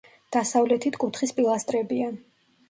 [0.35, 2.09] დასავლეთით კუთხის პილასტრებია.